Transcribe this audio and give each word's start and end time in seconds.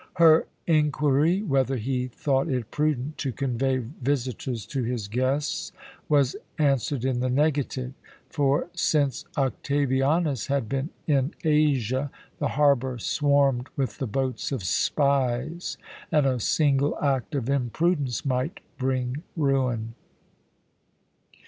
Her 0.15 0.47
inquiry 0.65 1.43
whether 1.43 1.75
he 1.77 2.07
thought 2.07 2.47
it 2.49 2.71
prudent 2.71 3.19
to 3.19 3.31
convey 3.31 3.77
visitors 4.01 4.65
to 4.65 4.81
his 4.81 5.07
guests 5.07 5.71
was 6.09 6.35
answered 6.57 7.05
in 7.05 7.19
the 7.19 7.29
negative, 7.29 7.93
for 8.27 8.67
since 8.73 9.25
Octavianus 9.37 10.47
had 10.47 10.67
been 10.67 10.89
in 11.05 11.35
Asia, 11.43 12.09
the 12.39 12.47
harbour 12.57 12.97
swarmed 12.97 13.67
with 13.75 13.99
the 13.99 14.07
boats 14.07 14.51
of 14.51 14.63
spies, 14.63 15.77
and 16.11 16.25
a 16.25 16.39
single 16.39 16.97
act 16.99 17.35
of 17.35 17.47
imprudence 17.47 18.25
might 18.25 18.59
bring 18.79 19.21
ruin. 19.37 19.93